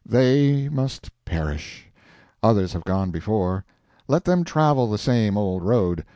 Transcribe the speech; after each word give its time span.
They 0.03 0.67
must 0.67 1.11
perish. 1.25 1.85
Others 2.41 2.73
have 2.73 2.83
gone 2.85 3.11
before. 3.11 3.65
Let 4.07 4.25
them 4.25 4.43
travel 4.43 4.87
the 4.89 4.97
same 4.97 5.37
old 5.37 5.63
road. 5.63 6.03